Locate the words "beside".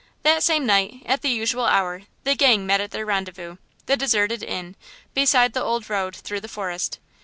5.13-5.53